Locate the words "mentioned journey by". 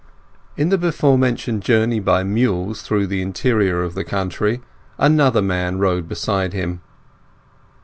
1.15-2.23